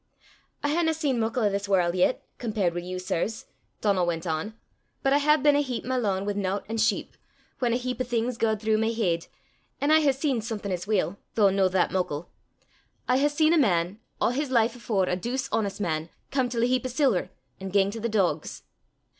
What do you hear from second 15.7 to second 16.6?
man, come